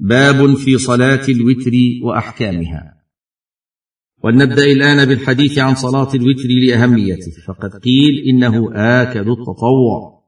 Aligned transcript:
باب 0.00 0.54
في 0.54 0.78
صلاة 0.78 1.28
الوتر 1.28 1.72
وأحكامها. 2.02 2.94
ولنبدأ 4.24 4.64
الآن 4.64 5.08
بالحديث 5.08 5.58
عن 5.58 5.74
صلاة 5.74 6.14
الوتر 6.14 6.48
لأهميته. 6.66 7.32
فقد 7.46 7.70
قيل 7.70 8.28
إنه 8.28 8.70
اكد 8.74 9.28
التطوع 9.28 10.18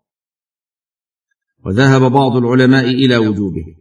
وذهب 1.64 2.12
بعض 2.12 2.37
العلماء 2.37 2.85
إلى 2.85 3.17
وجوبه. 3.17 3.77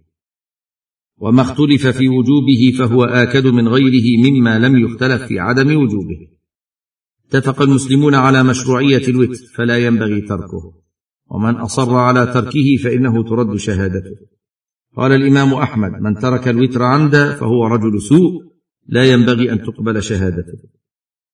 وما 1.17 1.41
اختلف 1.41 1.87
في 1.87 2.07
وجوبه 2.07 2.73
فهو 2.79 3.03
آكد 3.03 3.47
من 3.47 3.67
غيره 3.67 4.31
مما 4.31 4.59
لم 4.59 4.77
يختلف 4.77 5.23
في 5.23 5.39
عدم 5.39 5.67
وجوبه. 5.67 6.27
اتفق 7.27 7.61
المسلمون 7.61 8.15
على 8.15 8.43
مشروعية 8.43 9.07
الوتر 9.07 9.45
فلا 9.55 9.77
ينبغي 9.77 10.21
تركه. 10.21 10.73
ومن 11.31 11.55
أصر 11.55 11.95
على 11.95 12.25
تركه 12.25 12.77
فإنه 12.83 13.23
ترد 13.23 13.55
شهادته. 13.55 14.38
قال 14.99 15.11
الإمام 15.11 15.53
أحمد 15.53 15.91
من 16.01 16.15
ترك 16.15 16.47
الوتر 16.47 16.83
عمدا 16.83 17.35
فهو 17.35 17.67
رجل 17.67 18.01
سوء 18.01 18.31
لا 18.87 19.03
ينبغي 19.03 19.51
أن 19.51 19.61
تقبل 19.61 20.03
شهادته. 20.03 20.59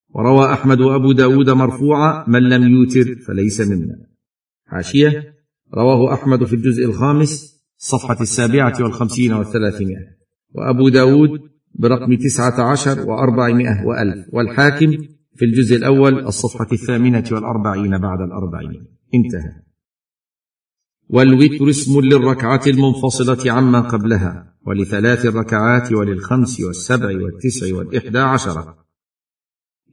وروى 0.09 0.53
أحمد 0.53 0.79
وأبو 0.81 1.11
داود 1.11 1.49
مرفوعا 1.49 2.25
من 2.27 2.49
لم 2.49 2.63
يوتر 2.63 3.15
فليس 3.27 3.61
منا. 3.61 3.95
حاشيه 4.65 5.23
رواه 5.73 6.13
أحمد 6.13 6.43
في 6.43 6.55
الجزء 6.55 6.85
الخامس 6.85 7.63
صفحة 7.77 8.21
السابعة 8.21 8.73
والخمسين 8.79 9.33
والثلاثمائة. 9.33 10.07
وأبو 10.55 10.89
داود 10.89 11.29
برقم 11.75 12.15
تسعة 12.15 12.71
عشر 12.71 13.09
وأربعمائة 13.09 13.85
وألف. 13.85 14.25
والحاكم 14.33 14.91
في 15.35 15.45
الجزء 15.45 15.75
الأول 15.75 16.19
الصفحة 16.19 16.67
الثامنة 16.71 17.23
والأربعين 17.31 17.97
بعد 17.97 18.21
الأربعين. 18.21 18.85
انتهى. 19.13 19.64
والوتر 21.09 21.69
اسم 21.69 21.99
للركعة 22.01 22.61
المنفصلة 22.67 23.51
عما 23.51 23.79
قبلها 23.79 24.55
ولثلاث 24.67 25.25
الركعات 25.25 25.93
وللخمس 25.93 26.61
والسبع 26.61 27.07
والتسع 27.07 27.75
والإحدى 27.75 28.19
عشرة. 28.19 28.85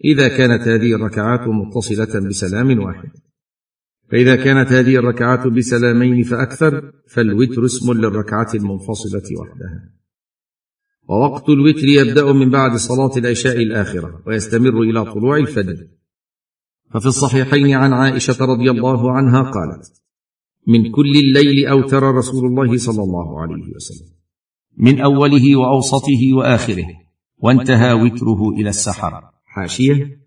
إذا 0.04 0.28
كانت 0.28 0.68
هذه 0.68 0.94
الركعات 0.94 1.40
متصلة 1.48 2.28
بسلام 2.28 2.78
واحد. 2.78 3.10
فإذا 4.10 4.36
كانت 4.36 4.72
هذه 4.72 4.96
الركعات 4.96 5.46
بسلامين 5.46 6.22
فأكثر 6.22 6.92
فالوتر 7.08 7.64
اسم 7.64 7.92
للركعة 7.92 8.50
المنفصلة 8.54 9.40
وحدها. 9.40 9.92
ووقت 11.08 11.48
الوتر 11.48 11.84
يبدأ 11.84 12.32
من 12.32 12.50
بعد 12.50 12.76
صلاة 12.76 13.16
العشاء 13.16 13.56
الآخرة 13.56 14.22
ويستمر 14.26 14.82
إلى 14.82 15.04
طلوع 15.04 15.36
الفجر. 15.36 15.86
ففي 16.90 17.06
الصحيحين 17.06 17.74
عن 17.74 17.92
عائشة 17.92 18.44
رضي 18.44 18.70
الله 18.70 19.12
عنها 19.12 19.42
قالت 19.42 20.02
من 20.66 20.90
كل 20.90 21.12
الليل 21.16 21.66
أوتر 21.66 22.02
رسول 22.02 22.46
الله 22.46 22.76
صلى 22.76 23.02
الله 23.02 23.40
عليه 23.40 23.74
وسلم. 23.74 24.08
من 24.76 25.00
أوله 25.00 25.56
وأوسطه 25.56 26.32
وآخره 26.32 26.86
وانتهى 27.38 27.92
وتره 27.92 28.50
إلى 28.50 28.68
السحر 28.68 29.22
حاشية. 29.44 30.22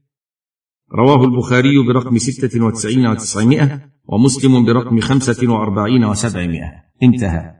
رواه 0.93 1.25
البخاري 1.25 1.87
برقم 1.87 2.17
ستة 2.17 2.65
وتسعين 2.65 3.07
وتسعمائة 3.07 3.81
ومسلم 4.07 4.65
برقم 4.65 4.99
خمسة 4.99 5.51
وأربعين 5.51 6.03
وسبعمائة. 6.05 6.71
انتهى. 7.03 7.55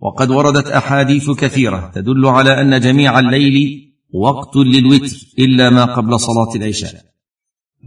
وقد 0.00 0.30
وردت 0.30 0.66
أحاديث 0.66 1.30
كثيرة 1.30 1.90
تدل 1.94 2.26
على 2.26 2.60
أن 2.60 2.80
جميع 2.80 3.18
الليل 3.18 3.88
وقت 4.14 4.56
للوتر 4.56 5.16
إلا 5.38 5.70
ما 5.70 5.84
قبل 5.84 6.20
صلاة 6.20 6.54
العشاء. 6.56 7.07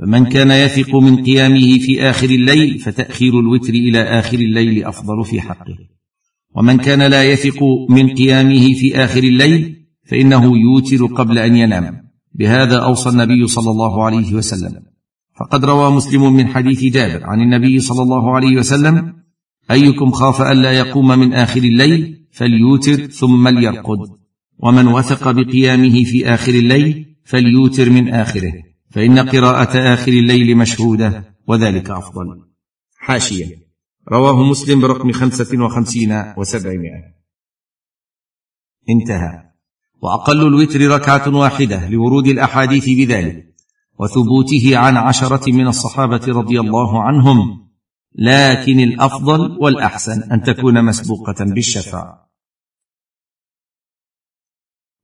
فمن 0.01 0.25
كان 0.25 0.51
يثق 0.51 0.95
من 0.95 1.23
قيامه 1.23 1.77
في 1.79 2.01
آخر 2.09 2.29
الليل 2.29 2.79
فتأخير 2.79 3.39
الوتر 3.39 3.73
إلى 3.73 4.03
آخر 4.19 4.39
الليل 4.39 4.85
أفضل 4.85 5.25
في 5.25 5.41
حقه. 5.41 5.77
ومن 6.55 6.77
كان 6.77 7.01
لا 7.01 7.23
يثق 7.31 7.63
من 7.89 8.13
قيامه 8.13 8.73
في 8.73 9.03
آخر 9.03 9.23
الليل 9.23 9.75
فإنه 10.05 10.57
يوتر 10.57 11.05
قبل 11.05 11.37
أن 11.37 11.55
ينام. 11.55 12.01
بهذا 12.33 12.77
أوصى 12.77 13.09
النبي 13.09 13.47
صلى 13.47 13.71
الله 13.71 14.05
عليه 14.05 14.33
وسلم. 14.33 14.81
فقد 15.39 15.65
روى 15.65 15.91
مسلم 15.91 16.33
من 16.33 16.47
حديث 16.47 16.93
جابر 16.93 17.23
عن 17.23 17.41
النبي 17.41 17.79
صلى 17.79 18.01
الله 18.01 18.35
عليه 18.35 18.57
وسلم 18.57 19.13
أيكم 19.71 20.11
خاف 20.11 20.41
الا 20.41 20.71
يقوم 20.71 21.07
من 21.07 21.33
آخر 21.33 21.63
الليل 21.63 22.27
فليوتر 22.31 23.07
ثم 23.07 23.47
ليرقد. 23.47 23.99
ومن 24.59 24.87
وثق 24.87 25.31
بقيامه 25.31 26.03
في 26.03 26.33
آخر 26.33 26.53
الليل 26.53 27.05
فليوتر 27.23 27.89
من 27.89 28.09
آخره. 28.09 28.70
فإن 28.91 29.29
قراءة 29.29 29.93
آخر 29.93 30.11
الليل 30.11 30.57
مشهودة 30.57 31.35
وذلك 31.47 31.89
أفضل. 31.89 32.47
حاشية. 32.95 33.71
رواه 34.11 34.43
مسلم 34.43 34.81
برقم 34.81 35.11
خمسة 35.11 35.63
وخمسين 35.63 36.33
وسبعمائة. 36.37 37.13
انتهى. 38.89 39.51
وأقل 40.01 40.47
الوتر 40.47 40.81
ركعة 40.81 41.35
واحدة 41.35 41.89
لورود 41.89 42.27
الأحاديث 42.27 42.85
بذلك 42.85 43.51
وثبوته 43.99 44.77
عن 44.77 44.97
عشرة 44.97 45.51
من 45.51 45.67
الصحابة 45.67 46.21
رضي 46.27 46.59
الله 46.59 47.03
عنهم 47.03 47.67
لكن 48.15 48.79
الأفضل 48.79 49.57
والأحسن 49.61 50.31
أن 50.31 50.43
تكون 50.43 50.85
مسبوقة 50.85 51.45
بالشفاعه 51.45 52.20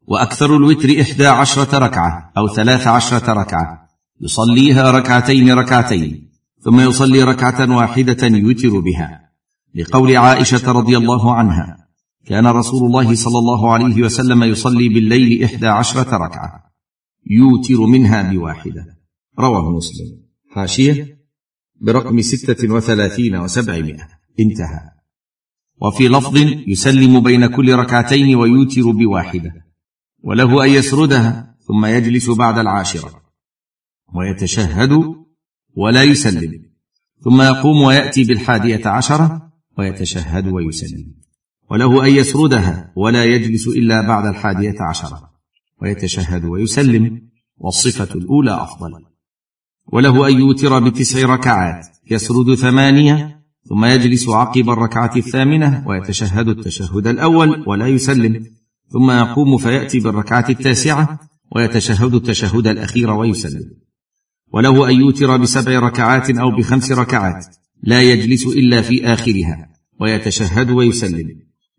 وأكثر 0.07 0.55
الوتر 0.55 1.01
إحدى 1.01 1.27
عشرة 1.27 1.77
ركعة 1.77 2.31
أو 2.37 2.47
ثلاث 2.47 2.87
عشرة 2.87 3.33
ركعة. 3.33 3.87
يصليها 4.21 4.91
ركعتين 4.91 5.51
ركعتين 5.51 6.29
ثم 6.61 6.79
يصلي 6.79 7.23
ركعة 7.23 7.75
واحدة 7.77 8.27
يوتر 8.27 8.79
بها. 8.79 9.21
لقول 9.75 10.17
عائشة 10.17 10.71
رضي 10.71 10.97
الله 10.97 11.35
عنها 11.35 11.87
كان 12.25 12.47
رسول 12.47 12.87
الله 12.87 13.15
صلى 13.15 13.39
الله 13.39 13.73
عليه 13.73 14.03
وسلم 14.03 14.43
يصلي 14.43 14.89
بالليل 14.89 15.43
إحدى 15.43 15.67
عشرة 15.67 16.17
ركعة. 16.17 16.63
يوتر 17.25 17.85
منها 17.85 18.31
بواحدة. 18.31 18.85
رواه 19.39 19.71
مسلم. 19.71 20.19
حاشية 20.49 21.17
برقم 21.81 22.21
ستة 22.21 22.73
وثلاثين 22.73 23.35
وسبعمائة. 23.35 24.07
انتهى. 24.39 24.81
وفي 25.81 26.07
لفظ 26.07 26.37
يسلم 26.67 27.19
بين 27.19 27.47
كل 27.47 27.75
ركعتين 27.75 28.35
ويوتر 28.35 28.91
بواحدة. 28.91 29.66
وله 30.27 30.65
أن 30.65 30.69
يسردها 30.69 31.55
ثم 31.67 31.85
يجلس 31.85 32.29
بعد 32.29 32.57
العاشرة. 32.57 33.21
ويتشهد 34.15 34.91
ولا 35.75 36.03
يسلم. 36.03 36.63
ثم 37.23 37.41
يقوم 37.41 37.81
ويأتي 37.81 38.23
بالحادية 38.23 38.87
عشرة 38.87 39.51
ويتشهد 39.77 40.47
ويسلم. 40.47 41.13
وله 41.71 42.05
أن 42.05 42.15
يسردها 42.15 42.93
ولا 42.95 43.23
يجلس 43.25 43.67
إلا 43.67 44.07
بعد 44.07 44.25
الحادية 44.25 44.75
عشرة. 44.89 45.31
ويتشهد 45.81 46.45
ويسلم 46.45 47.21
والصفة 47.57 48.15
الأولى 48.15 48.63
أفضل. 48.63 48.91
وله 49.93 50.27
أن 50.27 50.39
يوتر 50.39 50.79
بتسع 50.79 51.25
ركعات 51.25 51.87
يسرد 52.11 52.55
ثمانية 52.55 53.45
ثم 53.69 53.85
يجلس 53.85 54.29
عقب 54.29 54.69
الركعة 54.69 55.15
الثامنة 55.15 55.83
ويتشهد 55.87 56.47
التشهد 56.47 57.07
الأول 57.07 57.63
ولا 57.67 57.87
يسلم. 57.87 58.56
ثم 58.93 59.11
يقوم 59.11 59.57
فيأتي 59.57 59.99
بالركعة 59.99 60.45
التاسعة 60.49 61.19
ويتشهد 61.55 62.13
التشهد 62.13 62.67
الأخير 62.67 63.11
ويسلم. 63.11 63.71
وله 64.53 64.89
أن 64.89 64.95
يوتر 64.95 65.37
بسبع 65.37 65.79
ركعات 65.79 66.29
أو 66.29 66.51
بخمس 66.51 66.91
ركعات 66.91 67.45
لا 67.83 68.01
يجلس 68.01 68.45
إلا 68.45 68.81
في 68.81 69.05
آخرها 69.05 69.69
ويتشهد 70.01 70.71
ويسلم. 70.71 71.27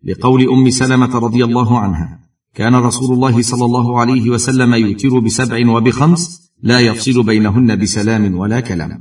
لقول 0.03 0.49
أم 0.49 0.69
سلمة 0.69 1.15
رضي 1.15 1.43
الله 1.43 1.79
عنها 1.79 2.19
كان 2.53 2.75
رسول 2.75 3.15
الله 3.15 3.41
صلى 3.41 3.65
الله 3.65 3.99
عليه 3.99 4.29
وسلم 4.29 4.73
يوتر 4.73 5.19
بسبع 5.19 5.71
وبخمس 5.71 6.51
لا 6.63 6.79
يفصل 6.79 7.23
بينهن 7.23 7.75
بسلام 7.75 8.37
ولا 8.37 8.59
كلام. 8.59 8.99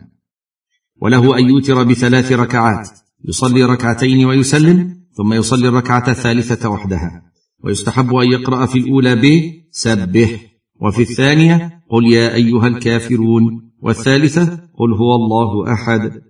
وله 1.03 1.39
أن 1.39 1.49
يوتر 1.49 1.83
بثلاث 1.85 2.33
ركعات 2.33 2.91
يصلي 3.25 3.65
ركعتين 3.65 4.25
ويسلم 4.25 4.97
ثم 5.13 5.33
يصلي 5.33 5.69
الركعة 5.69 6.11
الثالثة 6.11 6.69
وحدها. 6.69 7.28
ويستحب 7.65 8.15
أن 8.15 8.33
يقرأ 8.33 8.67
في 8.67 8.79
الأولى 8.79 9.17
ب 9.17 9.53
سبح 9.71 10.41
وفي 10.81 11.03
الثانية 11.03 11.83
قل 11.91 12.13
يا 12.13 12.35
أيها 12.35 12.67
الكافرون 12.67 13.71
والثالثة 13.81 14.45
قل 14.79 14.93
هو 14.93 15.15
الله 15.15 15.73
أحد. 15.73 16.23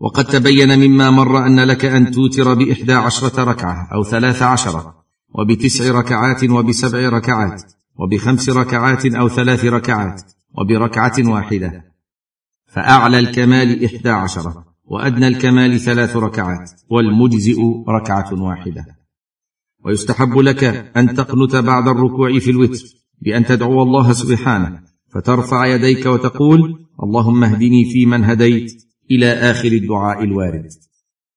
وقد 0.00 0.24
تبين 0.24 0.78
مما 0.78 1.10
مر 1.10 1.46
أن 1.46 1.60
لك 1.60 1.84
أن 1.84 2.10
توتر 2.10 2.54
بإحدى 2.54 2.92
عشرة 2.92 3.44
ركعة 3.44 3.88
أو 3.94 4.04
ثلاث 4.04 4.42
عشره 4.42 4.94
وبتسع 5.34 5.98
ركعات 5.98 6.44
وبسبع 6.50 7.08
ركعات 7.08 7.62
وبخمس 7.96 8.48
ركعات 8.48 9.06
أو 9.06 9.28
ثلاث 9.28 9.64
ركعات 9.64 10.22
وبركعة 10.58 11.14
واحدة. 11.18 11.84
فأعلى 12.66 13.18
الكمال 13.18 13.84
إحدى 13.84 14.10
عشره 14.10 14.64
وأدنى 14.84 15.28
الكمال 15.28 15.80
ثلاث 15.80 16.16
ركعات 16.16 16.70
والمجزئ 16.90 17.60
ركعة 17.88 18.42
واحدة. 18.42 18.97
ويستحب 19.88 20.38
لك 20.38 20.64
أن 20.96 21.14
تقنت 21.14 21.56
بعد 21.56 21.88
الركوع 21.88 22.38
في 22.38 22.50
الوتر 22.50 22.84
بأن 23.22 23.44
تدعو 23.44 23.82
الله 23.82 24.12
سبحانه 24.12 24.80
فترفع 25.14 25.66
يديك 25.66 26.06
وتقول 26.06 26.60
اللهم 27.02 27.44
اهدني 27.44 27.84
فيمن 27.92 28.24
هديت 28.24 28.72
إلى 29.10 29.32
آخر 29.32 29.68
الدعاء 29.68 30.24
الوارد. 30.24 30.68